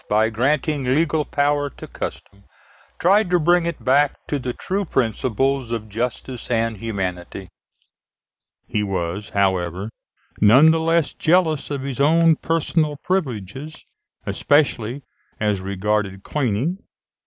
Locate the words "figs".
16.77-16.87